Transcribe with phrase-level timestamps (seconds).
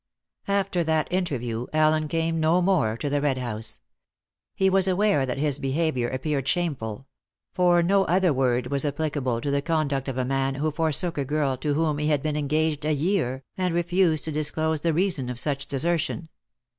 [0.47, 3.81] After that interview Allen came no more to the Red House.
[4.55, 7.05] He was aware that his behaviour appeared shameful;
[7.53, 11.23] for no other word was applicable to the conduct of a man who forsook a
[11.23, 15.29] girl to whom he had been engaged a year, and refused to disclose the reason
[15.29, 16.29] of such desertion.